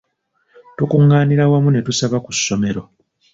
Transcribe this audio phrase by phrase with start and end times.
[0.77, 2.81] Tukungaanira wamu ne tusaba ku ssomero.